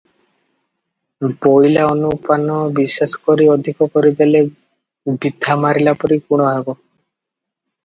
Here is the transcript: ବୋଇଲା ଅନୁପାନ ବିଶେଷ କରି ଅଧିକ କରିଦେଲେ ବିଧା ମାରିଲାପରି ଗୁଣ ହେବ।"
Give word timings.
ବୋଇଲା 1.45 1.83
ଅନୁପାନ 1.89 2.55
ବିଶେଷ 2.79 3.21
କରି 3.29 3.47
ଅଧିକ 3.57 3.89
କରିଦେଲେ 3.99 4.43
ବିଧା 4.51 5.61
ମାରିଲାପରି 5.69 6.21
ଗୁଣ 6.33 6.51
ହେବ।" 6.57 6.79